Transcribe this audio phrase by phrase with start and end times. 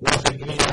[0.00, 0.63] Gracias.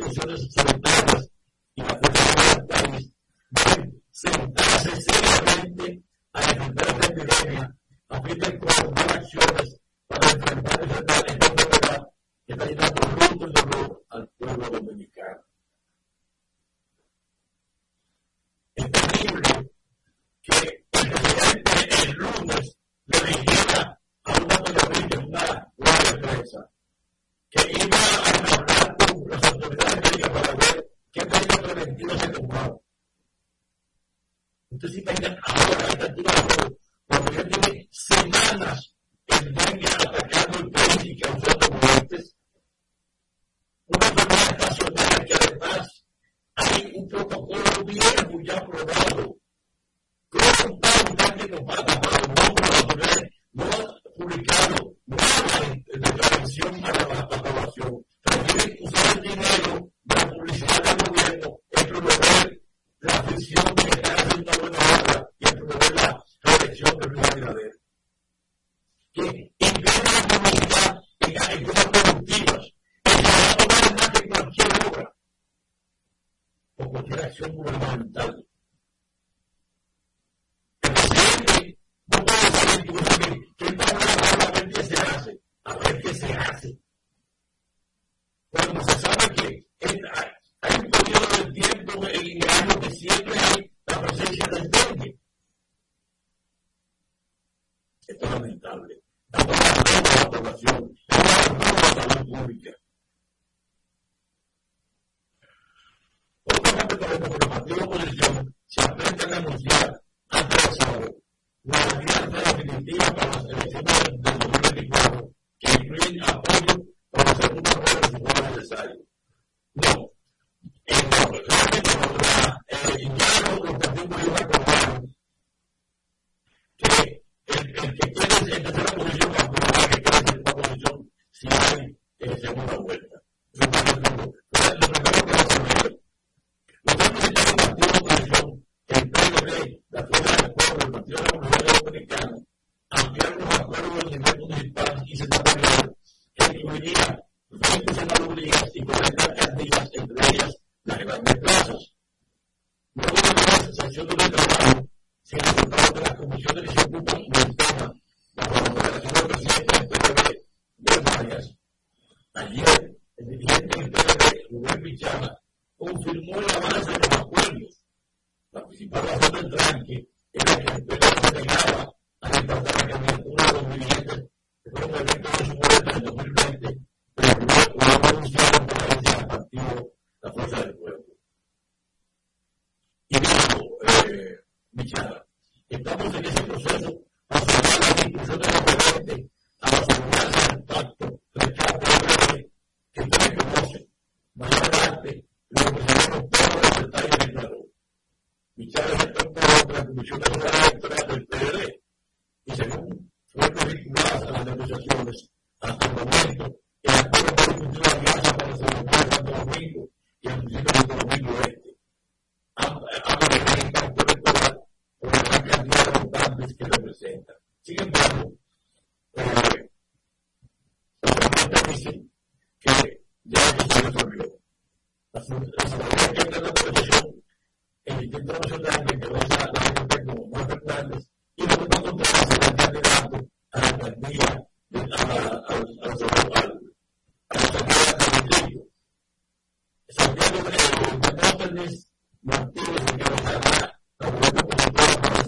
[0.00, 0.80] funciones son
[1.76, 2.17] y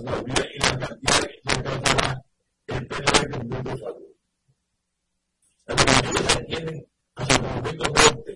[0.03, 1.31] doble y la cantidad
[2.67, 2.89] que el
[3.31, 4.07] con puntos salud.
[5.67, 8.30] Las dimensiones se atienden a su conjunto fuerte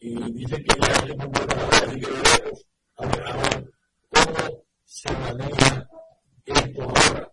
[0.00, 2.66] Y dice que ya hay un buen así que veremos
[2.96, 3.72] a ver
[4.10, 5.88] cómo se maneja
[6.44, 7.32] esto ahora.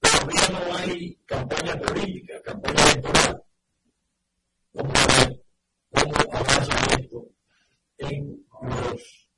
[0.00, 3.42] Todavía no hay campaña política, campaña electoral.
[4.74, 5.44] Vamos a ver
[5.90, 7.30] cómo avanza esto
[7.98, 9.28] en los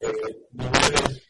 [0.00, 1.21] eh, niveles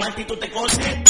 [0.00, 1.09] con actitud te concentra.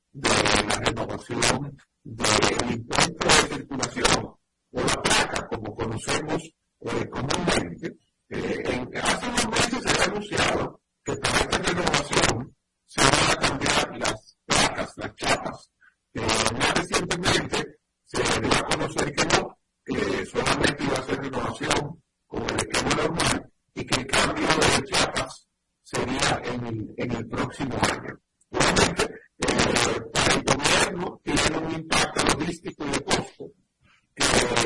[0.13, 4.35] de la renovación del impuesto de circulación
[4.71, 6.41] o la placa, como conocemos
[6.81, 7.97] eh, comúnmente,
[8.29, 13.99] eh, hace unos meses se ha anunciado que para esta renovación se van a cambiar
[13.99, 15.71] las placas, las chapas.
[16.13, 16.21] Eh,
[16.57, 22.43] más recientemente se dio a conocer que no, que solamente iba a ser renovación con
[22.43, 25.47] el esquema normal y que el cambio de chapas
[25.83, 28.19] sería en, en el próximo año.
[28.49, 33.51] Realmente, para el gobierno tiene un impacto logístico de costo.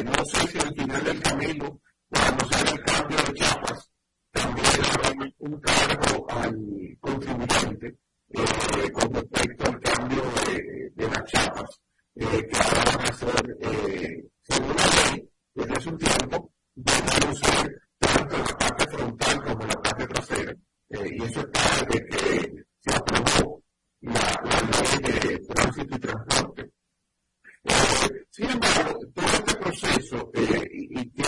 [0.03, 3.91] No sé si al final del camino, cuando se haga el cambio de chapas,
[4.31, 7.97] también habrá un cargo al contribuyente
[8.93, 10.23] con respecto al cambio
[10.95, 11.81] de, las chapas,
[12.15, 18.37] que ahora van a ser, según la ley, desde un tiempo, van a usar tanto
[18.37, 20.55] la parte frontal como la parte trasera.
[20.89, 23.64] y eso está desde que se aprobó
[24.05, 26.71] la, la ley de tránsito y transporte.
[28.29, 31.25] Sin embargo, todo este proceso, eh, y, y yo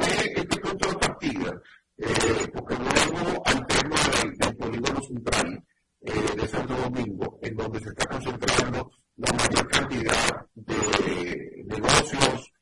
[0.00, 1.62] este punto de partida,
[1.98, 3.96] eh, porque luego al tema
[4.38, 5.64] del, polígono central
[6.00, 12.52] eh, de Santo Domingo, en donde se está concentrando la mayor cantidad de negocios,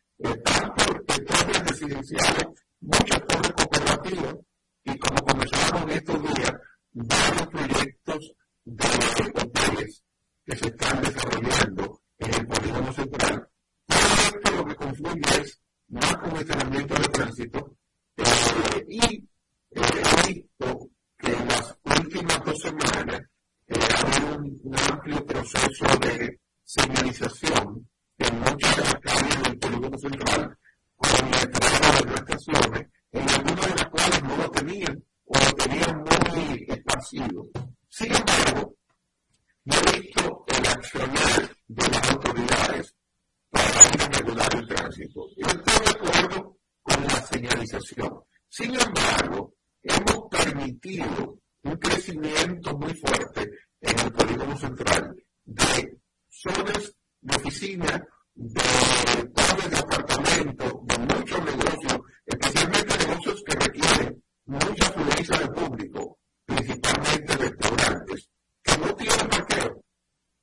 [0.44, 2.46] tanto de torres residenciales,
[2.80, 4.36] muchas torres cooperativas,
[4.84, 6.52] y como comenzaron estos días,
[6.92, 8.32] varios proyectos
[8.64, 10.02] de los hoteles
[10.44, 13.48] que se están desarrollando en el polígono central.
[13.86, 17.76] Todo esto lo que confunde es más congestionamiento de tránsito
[18.16, 19.26] eh, y eh,
[19.70, 23.20] he visto que en las últimas dos semanas
[23.66, 29.98] eh, ha habido un, amplio proceso de señalización en muchas de las calles del polígono
[29.98, 30.58] central
[30.96, 35.38] con la entrada de las estaciones, en algunas de las cuales no lo tenían o
[35.38, 37.73] lo tenían muy esparcido.
[37.96, 38.74] Sin embargo,
[39.66, 42.96] no he visto el accionar de las autoridades
[43.50, 45.28] para regular el tránsito.
[45.36, 48.24] Yo estoy de acuerdo con la señalización.
[48.48, 53.48] Sin embargo, hemos permitido un crecimiento muy fuerte
[53.80, 55.98] en el polígono central de
[56.30, 64.90] zonas de oficina, de torres de apartamento, de muchos negocios, especialmente negocios que requieren mucha
[64.90, 68.30] fluencia del público principalmente restaurantes,
[68.62, 69.84] que no tienen parqueo.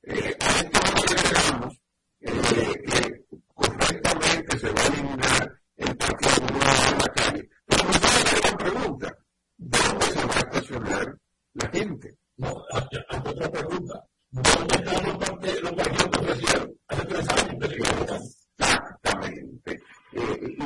[0.03, 1.81] Eh, a esto nos agregamos
[2.21, 6.53] eh, que correctamente se va a eliminar el parqueo de
[6.97, 7.49] la calle.
[7.65, 9.17] Pero no se la pregunta,
[9.57, 11.17] ¿dónde se va a estacionar
[11.53, 12.17] la gente?
[12.37, 14.05] No, hay otra pregunta.
[14.31, 18.37] ¿Dónde están los parqueos los parqueos que ofrecieron hace tres años?
[18.57, 19.79] Exactamente.
[20.13, 20.57] Eh,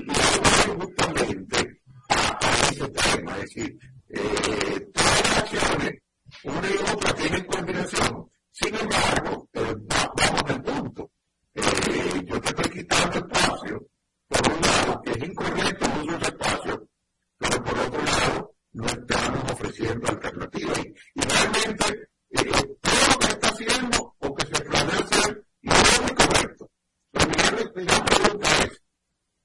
[0.79, 3.77] Justamente a, a ese tema, decir,
[4.15, 5.93] eh todas las acciones
[6.43, 11.11] una y otra tienen combinación sin embargo vamos al punto
[12.25, 13.87] yo te estoy quitando espacio
[14.27, 16.87] por un lado que es incorrecto no un espacio
[17.37, 20.79] pero por otro lado no estamos ofreciendo alternativas
[21.13, 26.71] y realmente lo que está haciendo o que se planea hacer no es muy correcto
[27.11, 28.81] la primera pregunta es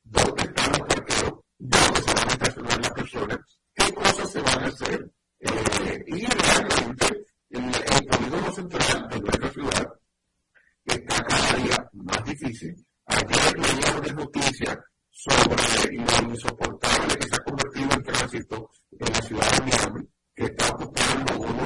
[0.05, 3.60] dónde estamos el peor dónde se son las personas
[3.95, 5.11] cosas se van a hacer.
[5.41, 9.93] Eh, y realmente el, el polígono central de nuestra ciudad
[10.85, 12.87] está cada día más difícil.
[13.07, 19.23] Ayer leíamos de noticia sobre lo insoportable que se ha convertido el tránsito en la
[19.23, 21.60] ciudad de Miami, que está ocupando un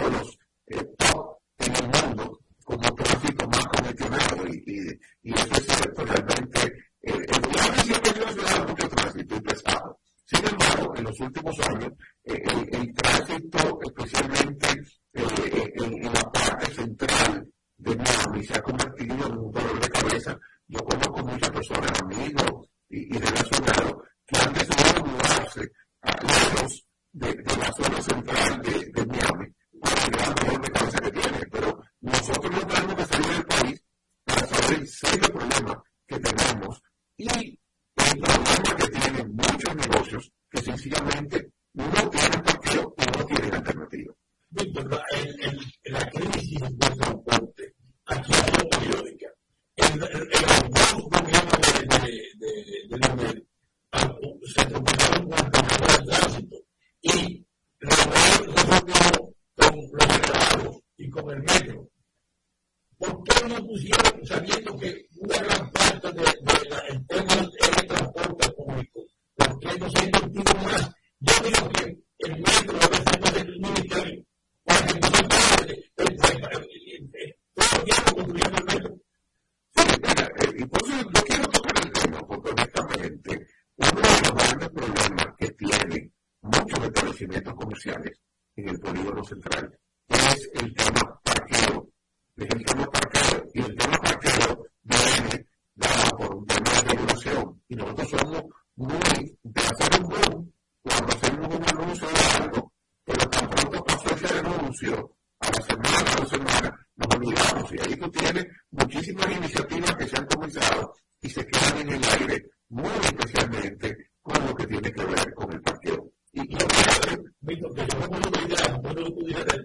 [117.61, 119.64] conflictos que yo no lo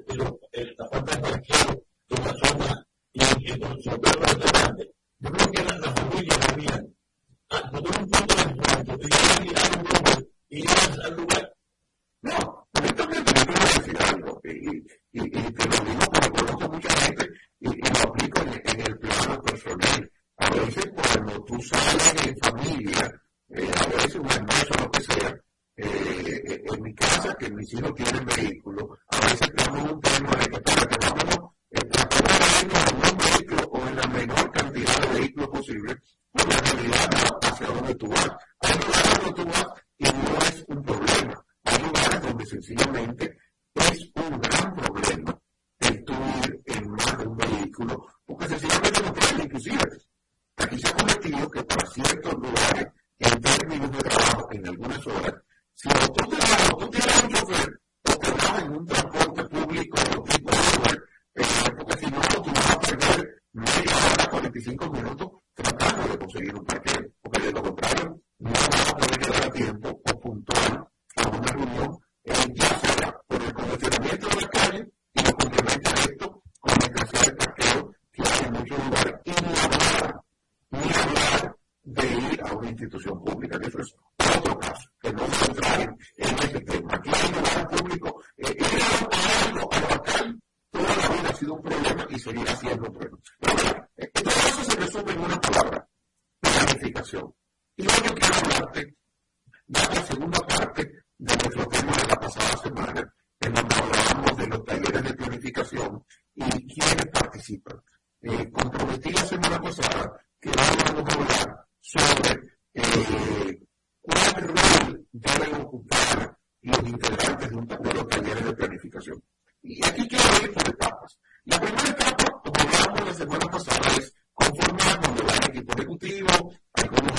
[119.72, 121.20] Y aquí quiero ir por etapas.
[121.46, 126.54] La primera etapa, como hablábamos la semana pasada, es conformar donde va el equipo ejecutivo,
[126.74, 127.19] algunos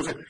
[0.00, 0.26] Entonces,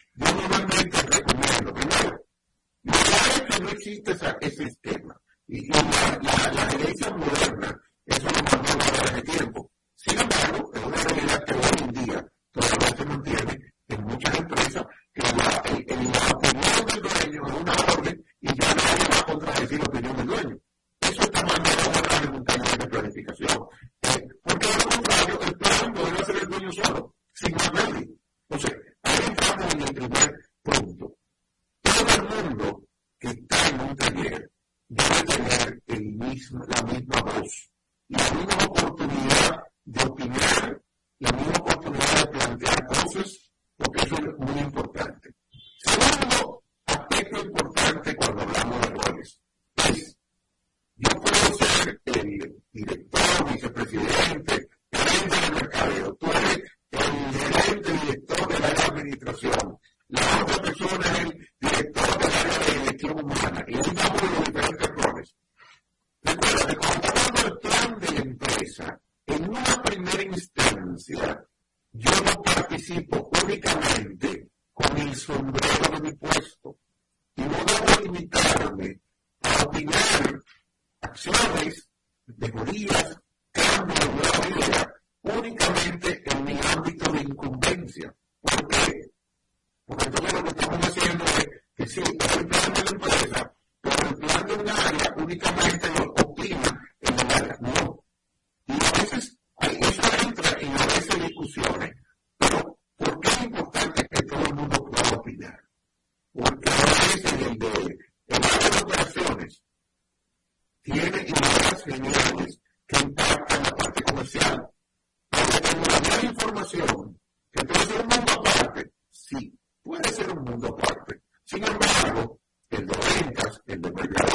[121.80, 122.38] embargo,
[122.70, 124.29] el de rentas, el de muebles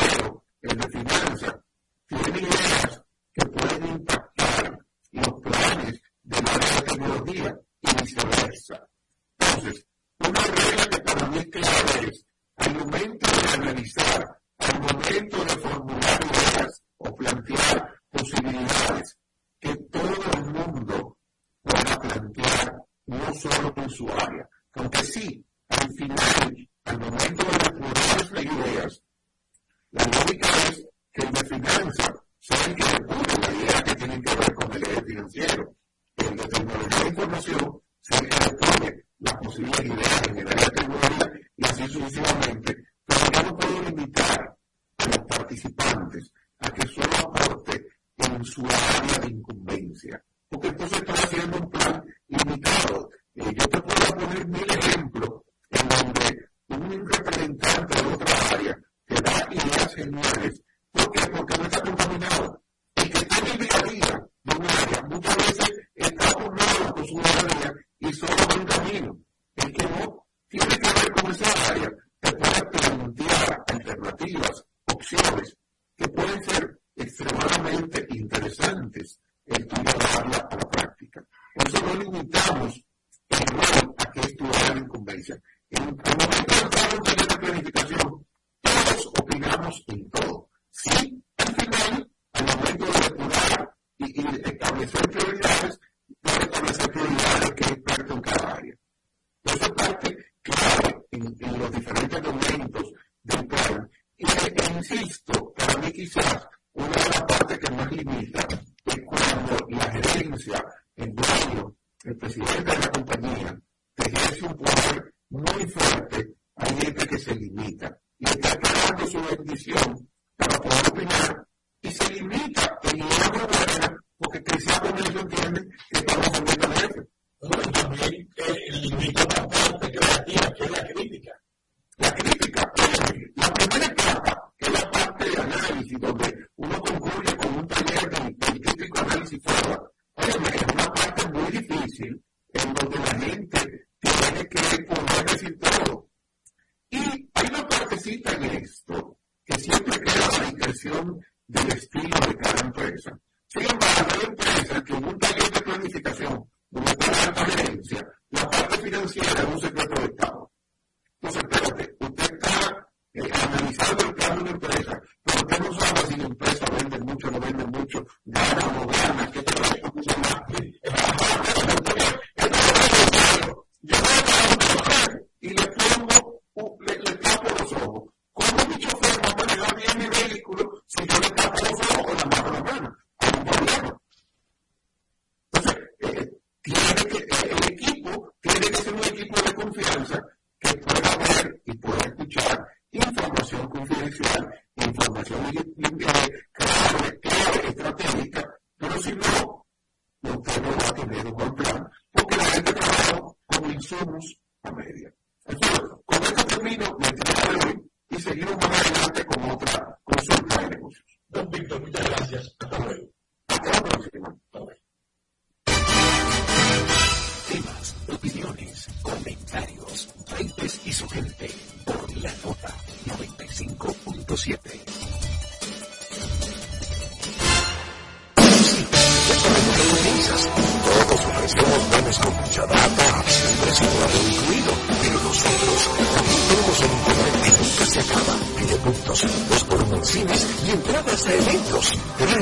[120.37, 121.47] para poder opinar
[121.81, 127.07] y se limita en otra manera porque quizás ellos entienden que estamos en el F.
[127.41, 129.25] No, también eh, limita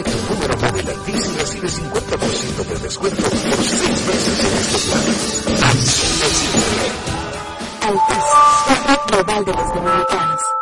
[0.04, 4.78] Tu número móvil a ti y recibe 50% de descuento por 6 meses en este
[4.88, 5.70] plan.
[5.70, 6.30] Así de.
[7.88, 8.28] Altis,
[8.70, 10.53] la red global de los dominicanos.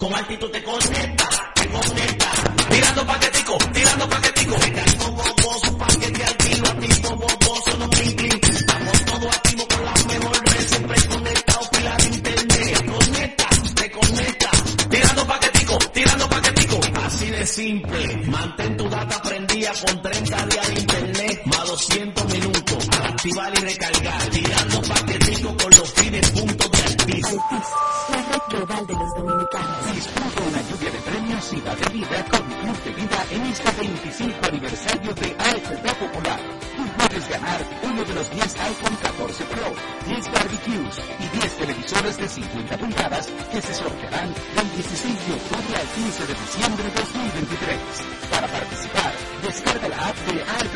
[0.00, 2.30] Con altitud te conecta, te conecta.
[2.70, 4.54] Tirando paquetico, tirando paquetico.
[4.56, 10.48] Tirando boboso, paquete al tiro, activo boboso, no clink Estamos todos activos con la mejor
[10.48, 12.86] red, siempre conectados por la internet.
[12.86, 14.50] Conecta, te conecta.
[14.88, 16.80] Tirando paquetico, tirando paquetico.
[17.04, 18.16] Así de simple.
[18.24, 20.69] Mantén tu data prendida con 30 días
[34.50, 36.40] aniversario de AFP Popular.
[36.76, 39.74] Tú puedes ganar uno de los 10 iPhone 14 Pro,
[40.06, 45.76] 10 barbecues y 10 televisores de 50 pulgadas que se sortearán del 16 de octubre
[45.78, 47.78] al 15 de diciembre de 2023.
[48.30, 49.12] Para participar,
[49.46, 50.69] descarga la app de AFP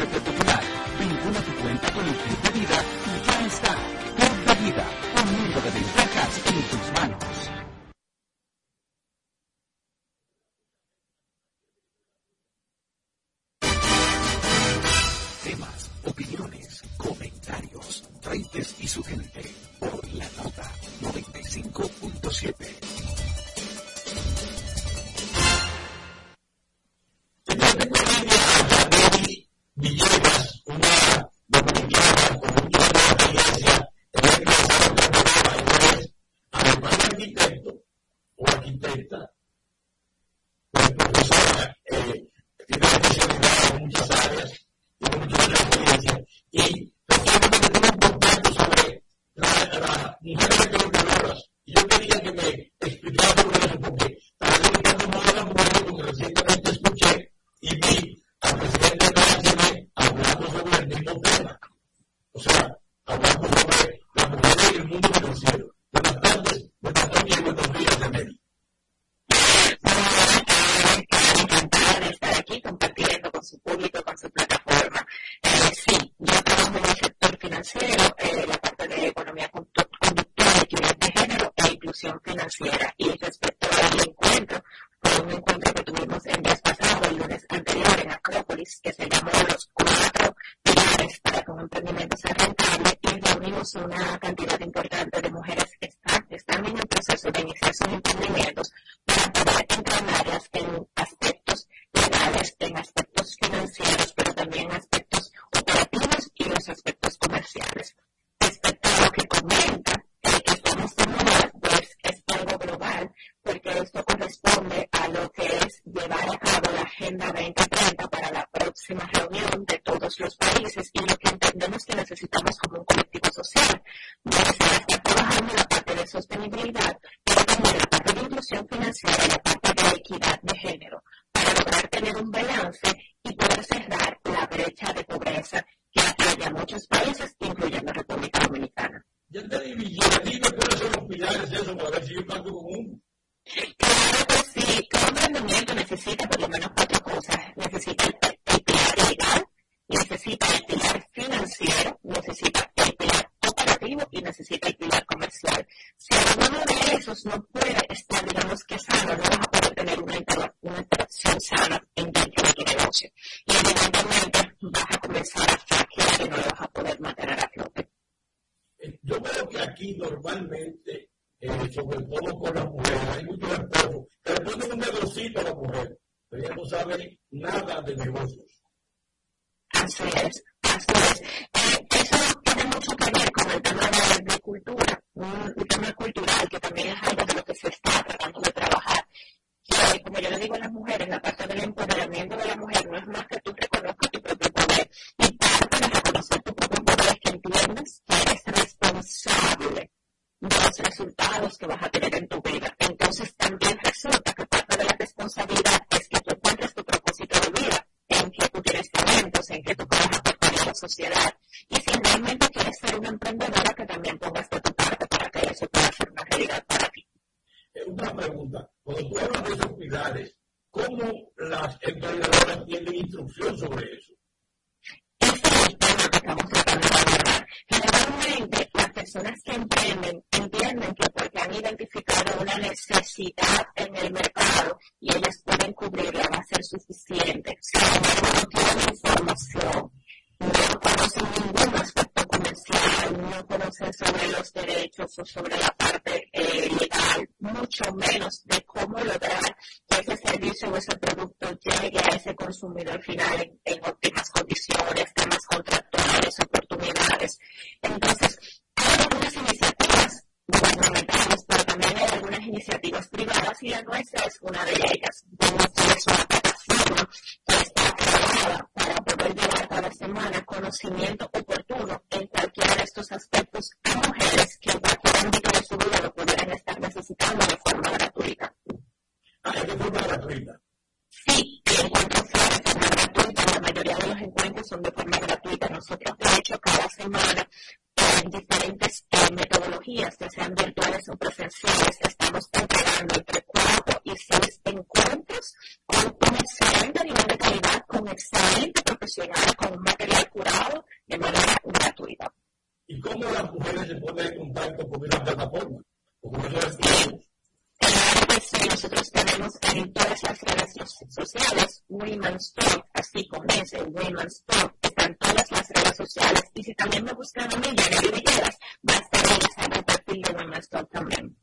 [316.65, 318.59] si también me buscan a mí, Yareli Villegas,
[318.89, 321.37] va a estar en el perfil de Women's Talk también.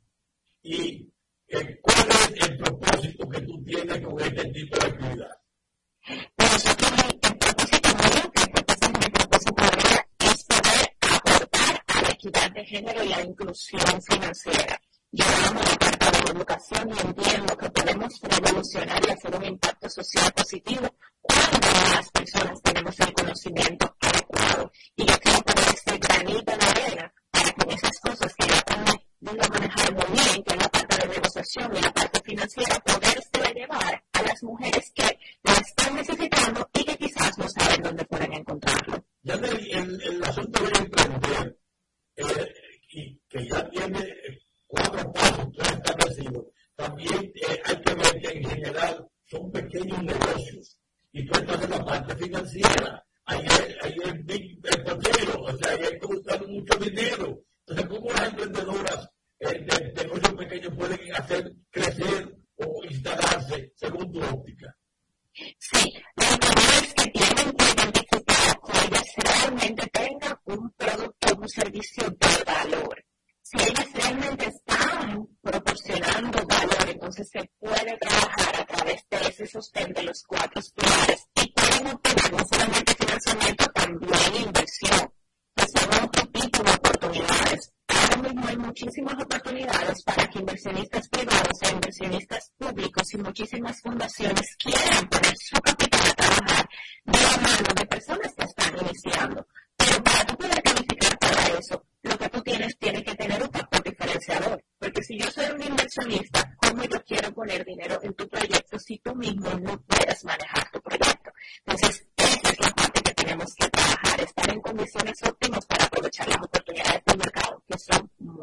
[0.63, 1.13] ¿Y
[1.47, 5.37] eh, cuál es el propósito que tú tienes con este tipo de actividad?
[6.35, 6.91] Para nosotros
[7.21, 12.51] el propósito mío, que es mi propósito de vida, es poder aportar a la equidad
[12.51, 14.01] de género y a la inclusión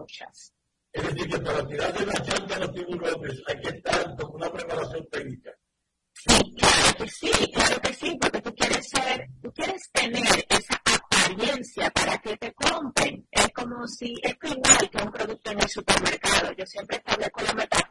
[0.08, 0.54] muchas.
[0.92, 4.34] Es decir, que para tirar de la chanta a los tiburones hay que estar con
[4.34, 5.50] una preparación técnica.
[6.14, 10.82] Sí, claro que sí, claro que sí, porque tú quieres ser, tú quieres tener esa
[10.84, 13.28] apariencia para que te compren.
[13.30, 16.52] Es como si, es igual que un producto en el supermercado.
[16.56, 17.87] Yo siempre establezco la metáfora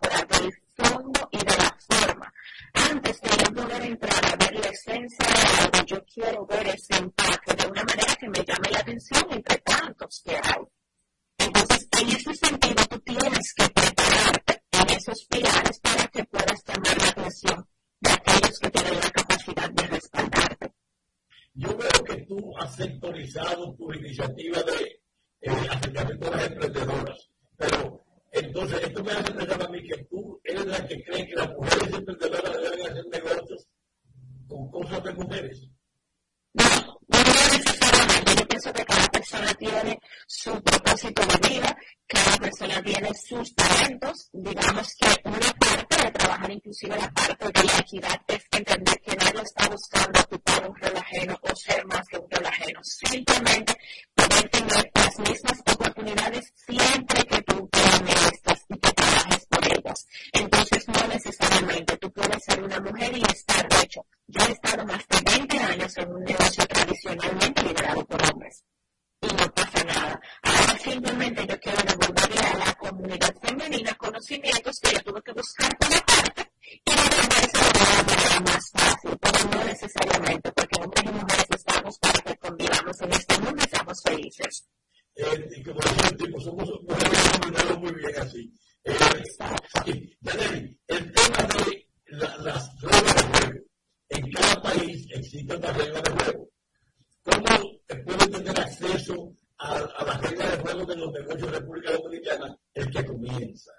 [102.77, 103.71] el que comienza.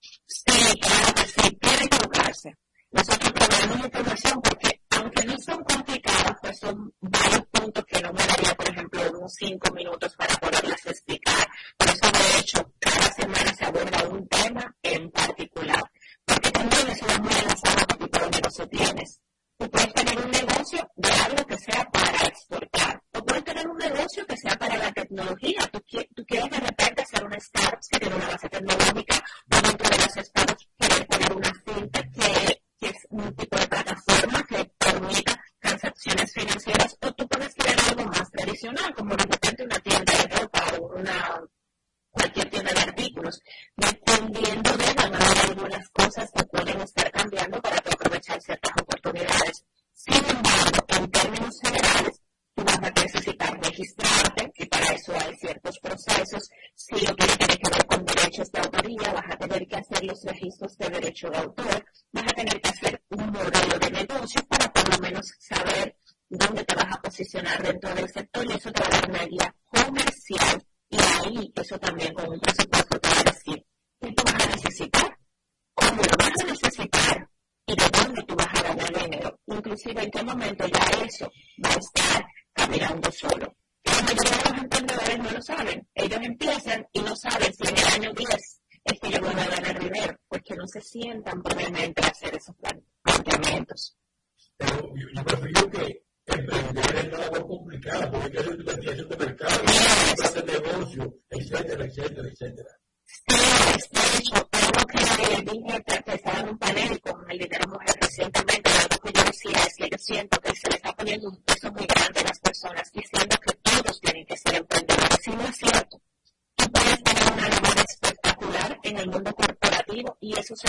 [0.00, 2.56] Sí, claro que sí, puede equivocarse.
[2.90, 8.26] Nosotros proveemos información porque, aunque no son complicadas, pues son varios puntos que no me
[8.26, 11.46] daría, por ejemplo, unos cinco minutos para poderlas explicar.
[11.76, 15.82] Por eso, de hecho, cada semana se aborda un tema en particular.
[16.24, 19.20] Porque también eso es muy enlazado al tipo de negocio tienes.
[19.58, 23.02] Tú puedes tener un negocio de algo que sea para exportar.
[23.12, 25.60] O puedes tener un negocio que sea para la tecnología.
[25.72, 25.80] Tú,
[26.14, 27.67] tú quieres de repente hacer un estado
[28.06, 29.07] en una base tecnológica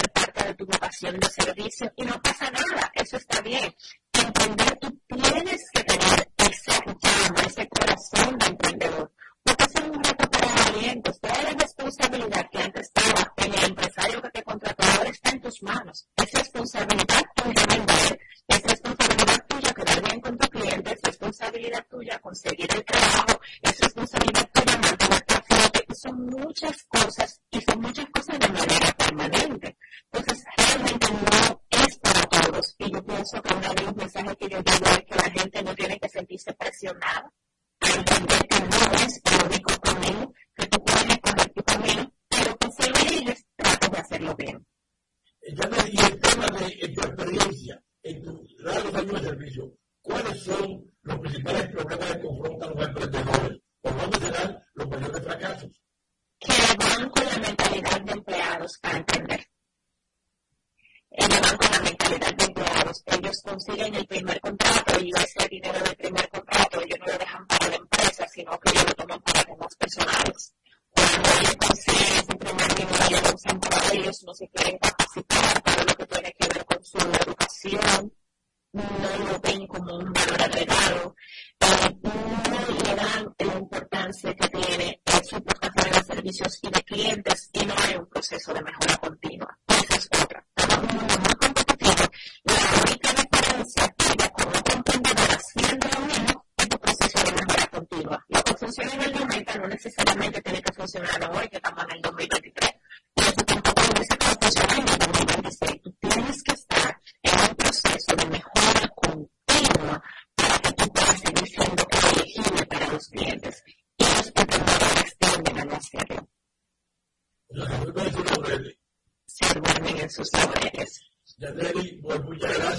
[0.07, 3.73] parte de tu vocación de servicio y no pasa nada, eso está bien.
[4.13, 9.11] Emprender, tú tienes que tener ese llama, ese corazón de emprendedor,
[9.43, 11.19] porque es un reto para valientes.
[11.19, 15.29] Pues, toda la responsabilidad que antes estaba en el empresario que te contrató ahora está
[15.31, 16.07] en tus manos.
[16.15, 21.85] Es responsabilidad tuya vender, es responsabilidad tuya que quedar bien con tu cliente, es responsabilidad
[21.89, 25.85] tuya conseguir el trabajo, es responsabilidad tuya mantenerte a flote.
[25.87, 27.38] Y son muchas cosas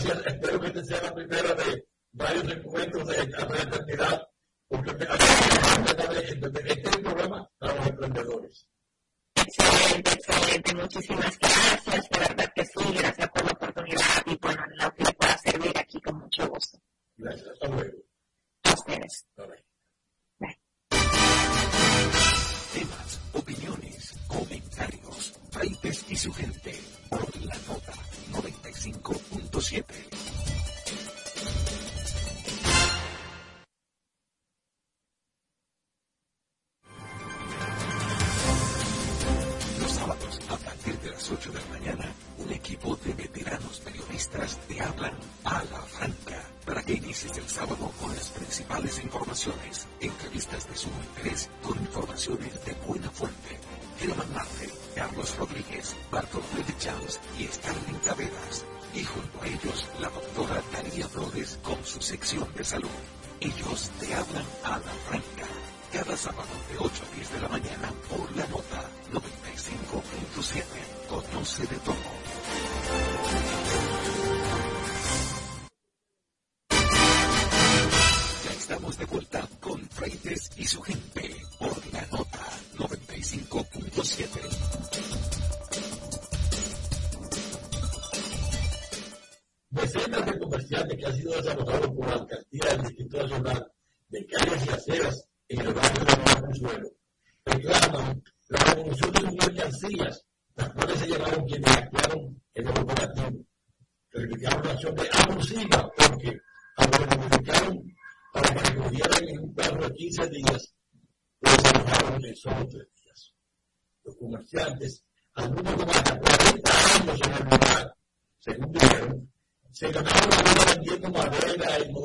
[0.05, 0.27] gracias.
[0.27, 4.20] Espero que este sea la primera de varios encuentros de gran cantidad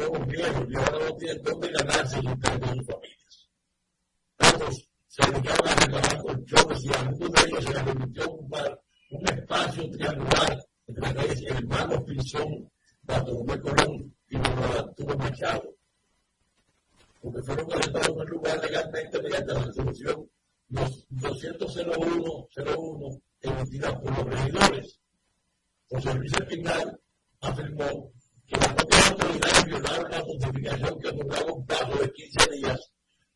[0.06, 0.40] usted volvió
[0.70, 3.50] y ahora no tiene dónde ganarse el interés de sus familias.
[4.38, 8.80] Otros se dedicaban a reclamar colchones y a algunos de ellos se les permitió ocupar
[9.12, 12.72] un espacio triangular entre las calles Hermanos Pinzón,
[13.04, 15.76] Bartolomé Colón y Manuel Arturo Machado,
[17.22, 20.30] porque fueron conectados en lugar legalmente mediante la resolución
[20.70, 25.00] 201-01 emitida por los regidores.
[25.88, 27.00] José Luis Espinal
[27.42, 28.12] afirmó
[28.48, 32.92] que las propias autoridades violaron la justificación que otorgaba un plazo de 15 días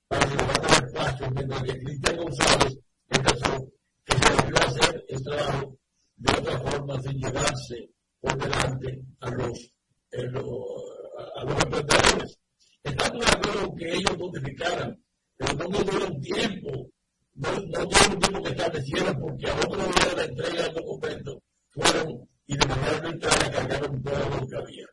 [0.07, 2.79] para llevar al espacio, mientras que Cristian González
[3.09, 3.67] empezó
[4.05, 5.77] que se debió hacer el trabajo
[6.17, 7.89] de otra forma sin llevarse
[8.19, 9.73] por delante a los,
[10.11, 10.27] eh,
[11.35, 12.39] a los emprendedores.
[12.83, 15.03] Estamos de acuerdo que ellos notificaran,
[15.37, 16.89] pero no nos dieron tiempo,
[17.35, 22.29] no, no dieron tiempo que establecieran porque a otro día la entrega del documento fueron
[22.45, 24.87] y de manera arbitraria cargaron todo lo que había.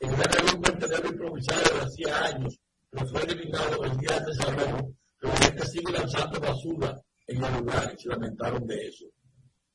[0.00, 2.58] En una reunión de improvisada de hacía años,
[2.90, 7.94] pero fue eliminado el día de desarrollo, pero gente sigue lanzando basura en el lugar
[7.96, 9.06] y se lamentaron de eso.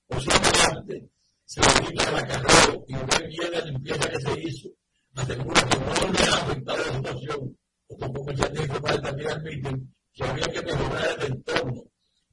[0.07, 1.09] Por su parte,
[1.45, 4.69] se quita la carrera y ve bien la limpieza que se hizo,
[5.15, 7.57] asegura que no le ha afectado la situación,
[7.87, 11.83] o tampoco ya tiene que también admiten que había que mejorar el entorno,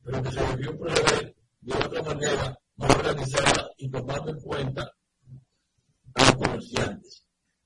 [0.03, 4.93] pero que se debió proceder de otra manera más organizada y tomando en cuenta
[6.15, 7.26] a los comerciantes.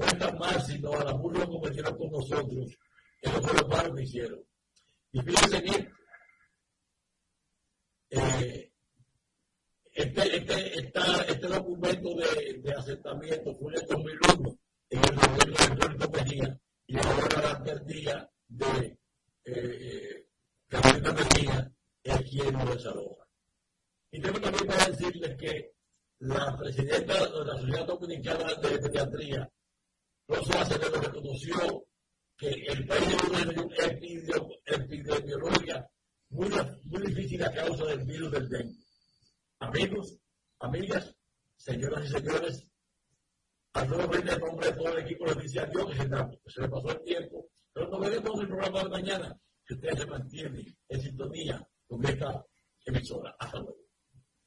[0.00, 2.78] no está mal, sino a la burla como hicieron con nosotros.
[3.20, 4.40] Eso fue lo que hicieron.
[5.12, 5.92] Y fíjense bien,
[8.10, 8.72] eh,
[9.92, 14.58] este, este, esta, este documento de, de, asentamiento fue en el 2001
[14.90, 18.98] en el gobierno de Puerto Mejía y ahora la alcaldía de
[19.44, 20.26] eh,
[20.68, 21.72] Carolina Mejía
[22.02, 23.26] es quien lo desaloja.
[24.10, 25.72] Y tengo también para decirles que
[26.20, 29.50] la presidenta de la Sociedad Dominicana de Pediatría,
[30.30, 31.84] Rosa Acevedo, reconoció
[32.36, 33.84] que el país tiene una
[34.64, 35.90] epidemiología
[36.28, 36.48] muy,
[36.84, 38.78] muy difícil a causa del virus del dengue.
[39.58, 40.16] Amigos,
[40.60, 41.16] amigas,
[41.56, 42.64] señoras y señores,
[43.72, 46.68] a todos frente el nombre de todo el equipo les dice adiós, que se, le
[46.68, 47.46] pasó el tiempo.
[47.72, 52.46] Pero nos veremos el programa de mañana, que ustedes se mantienen en sintonía con esta
[52.84, 53.34] emisora.
[53.38, 53.78] Hasta luego.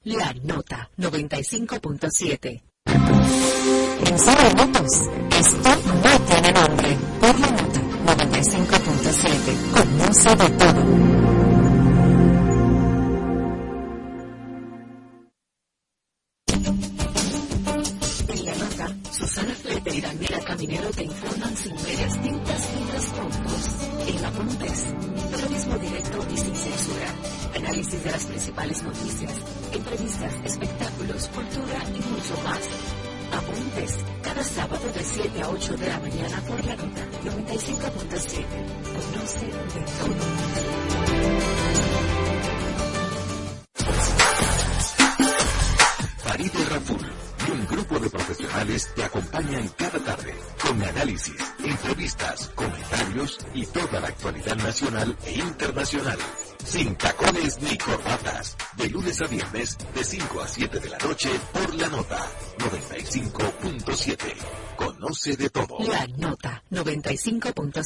[0.04, 4.92] La Nota 95.7 En segundos,
[5.40, 5.70] esto
[6.04, 6.98] no tiene nombre.
[7.20, 11.33] Por la Nota 95.7, conoce de todo.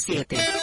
[0.08, 0.57] 95.7.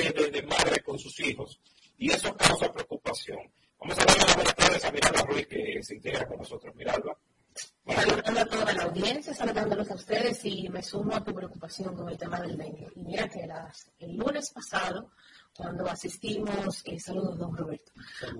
[0.00, 1.60] abarrotada de, de, de madres con sus hijos
[1.98, 3.38] y eso causa preocupación.
[3.78, 6.74] Vamos a darle las buenas tardes a Miralba Ruiz que se integra con nosotros.
[6.74, 7.16] Miralba.
[7.86, 12.08] Saludando a toda la audiencia, saludándolos a ustedes y me sumo a tu preocupación con
[12.08, 12.88] el tema del dengue.
[12.94, 15.10] Y mira que las, el lunes pasado,
[15.56, 17.92] cuando asistimos, eh, saludos don Roberto,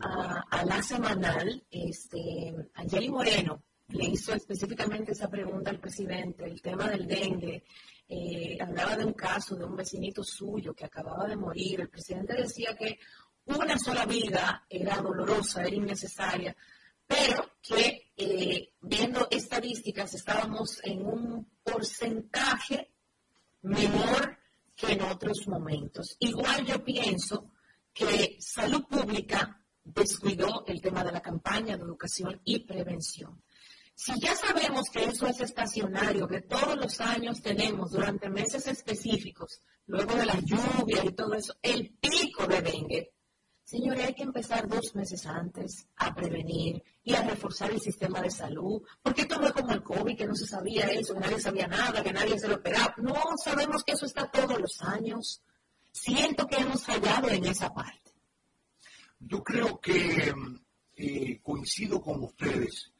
[0.02, 6.60] a, a la semanal, este, Angeli Moreno le hizo específicamente esa pregunta al presidente, el
[6.60, 7.64] tema del dengue.
[8.08, 11.80] Eh, hablaba de un caso de un vecinito suyo que acababa de morir.
[11.80, 12.98] El presidente decía que
[13.46, 16.56] una sola vida era dolorosa, era innecesaria,
[17.06, 22.92] pero que eh, viendo estadísticas estábamos en un porcentaje
[23.62, 24.38] menor
[24.74, 26.16] que en otros momentos.
[26.20, 27.52] Igual yo pienso
[27.92, 33.42] que salud pública descuidó el tema de la campaña de educación y prevención.
[34.02, 39.60] Si ya sabemos que eso es estacionario, que todos los años tenemos durante meses específicos,
[39.86, 43.12] luego de la lluvia y todo eso, el pico de dengue,
[43.62, 48.30] Señores, hay que empezar dos meses antes a prevenir y a reforzar el sistema de
[48.30, 51.38] salud, porque esto no es como el COVID, que no se sabía eso, que nadie
[51.38, 52.94] sabía nada, que nadie se lo esperaba.
[52.96, 55.42] No, sabemos que eso está todos los años.
[55.92, 58.12] Siento que hemos fallado en esa parte.
[59.20, 60.32] Yo creo que
[60.96, 62.90] eh, coincido con ustedes.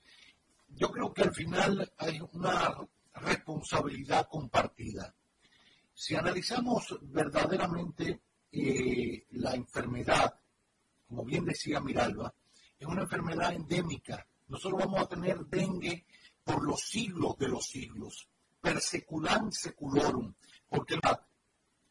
[0.71, 2.77] Yo creo que al final hay una
[3.15, 5.15] responsabilidad compartida.
[5.93, 8.21] Si analizamos verdaderamente
[8.53, 10.35] eh, la enfermedad,
[11.07, 12.33] como bien decía Miralba,
[12.79, 14.27] es una enfermedad endémica.
[14.49, 16.07] Nosotros vamos a tener dengue
[16.43, 18.29] por los siglos de los siglos.
[18.61, 20.33] Perseculan seculorum.
[20.69, 20.99] Porque,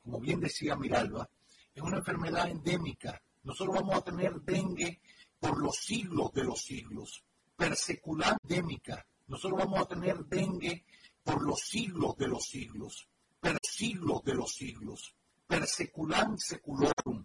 [0.04, 1.30] como bien decía Miralba,
[1.74, 3.22] es una enfermedad endémica.
[3.44, 5.00] Nosotros vamos a tener dengue
[5.40, 7.24] por los siglos de los siglos.
[7.60, 9.05] Perseculan endémica.
[9.28, 10.86] Nosotros vamos a tener dengue
[11.22, 13.10] por los siglos de los siglos.
[13.41, 15.14] Per siglos de los siglos.
[15.45, 17.18] Perseculan seculorum.